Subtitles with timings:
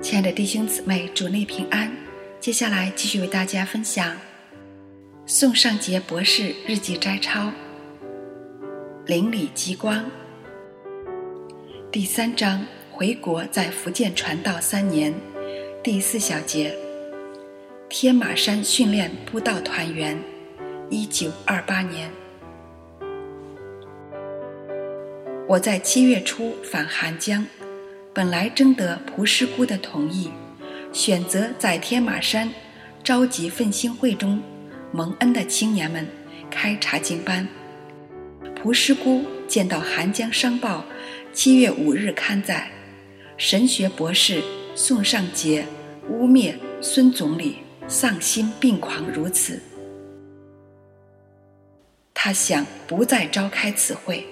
[0.00, 1.90] 亲爱的弟兄姊妹，主内平安。
[2.38, 4.16] 接下来继续为大家分享
[5.26, 7.46] 宋尚杰博士日记摘抄
[9.06, 9.96] 《邻里极光》
[11.90, 15.12] 第三章：回国在福建传道三年，
[15.82, 16.72] 第四小节：
[17.88, 20.16] 天马山训练布道团员，
[20.88, 22.08] 一九二八年。
[25.48, 27.44] 我在七月初返韩江。
[28.14, 30.30] 本来征得蒲师姑的同意，
[30.92, 32.50] 选择在天马山
[33.04, 34.42] 召集奋兴会中
[34.90, 36.06] 蒙恩的青年们
[36.50, 37.46] 开查经班。
[38.56, 40.80] 蒲师姑见到《韩江商报》
[41.32, 42.68] 七月五日刊载
[43.36, 44.42] 神学博士
[44.74, 45.64] 宋尚杰
[46.08, 49.60] 污蔑孙总理丧心病狂如此，
[52.12, 54.26] 他想不再召开此会，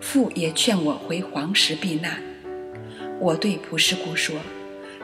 [0.00, 2.20] 父也劝我回黄石避难。
[3.20, 4.36] 我对蒲师姑说：“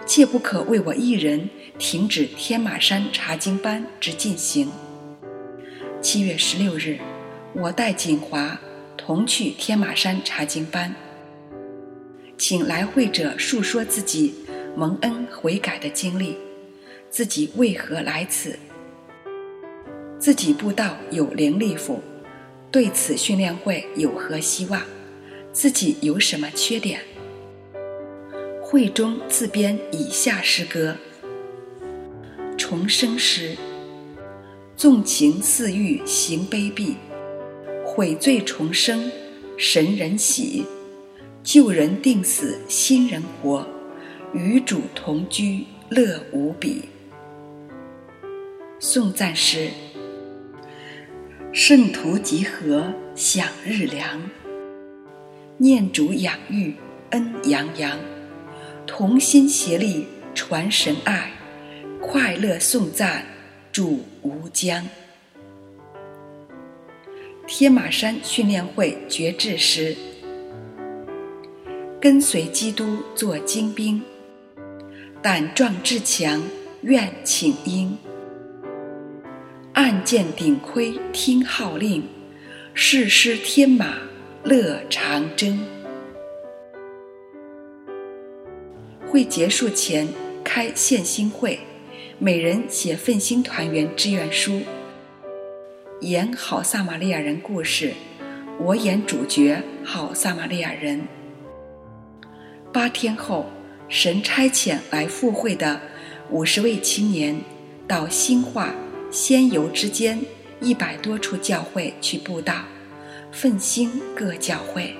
[0.06, 1.48] 切不可为我一人
[1.78, 4.70] 停止天马山查经班之进行。”
[6.00, 6.98] 七月十六日，
[7.54, 8.58] 我带锦华
[8.96, 10.94] 同去天马山查经班，
[12.38, 14.34] 请来会者述说自己
[14.76, 16.36] 蒙恩悔改的经历，
[17.10, 18.56] 自己为何来此，
[20.20, 22.00] 自己布道有灵力否，
[22.70, 24.80] 对此训练会有何希望，
[25.52, 27.00] 自己有什么缺点。
[28.74, 30.96] 会中自编以下诗歌：
[32.58, 33.56] 重生诗，
[34.76, 36.94] 纵情似欲行卑鄙，
[37.84, 39.12] 悔罪重生，
[39.56, 40.64] 神人喜，
[41.44, 43.64] 旧人定死，新人活，
[44.32, 46.82] 与主同居，乐无比。
[48.80, 49.70] 颂赞诗，
[51.52, 54.20] 圣徒集合享日良，
[55.58, 56.74] 念主养育
[57.10, 57.96] 恩洋洋。
[58.96, 60.06] 同心协力
[60.36, 61.32] 传神爱，
[62.00, 63.26] 快乐颂赞
[63.72, 64.88] 主无疆。
[67.44, 69.96] 天马山训练会绝志诗：
[72.00, 74.00] 跟随基督做精兵，
[75.20, 76.40] 胆壮志强
[76.82, 77.98] 愿请缨。
[79.72, 82.04] 暗箭顶盔听号令，
[82.74, 83.96] 誓师天马
[84.44, 85.73] 乐长征。
[89.14, 90.08] 会结束前
[90.42, 91.60] 开献心会，
[92.18, 94.60] 每人写奋兴团员志愿书，
[96.00, 97.94] 演好撒玛利亚人故事，
[98.58, 101.00] 我演主角好撒玛利亚人。
[102.72, 103.46] 八天后，
[103.88, 105.80] 神差遣来赴会的
[106.28, 107.40] 五十位青年，
[107.86, 108.74] 到兴化、
[109.12, 110.18] 仙游之间
[110.60, 112.64] 一百多处教会去布道，
[113.30, 114.92] 奋兴各教会。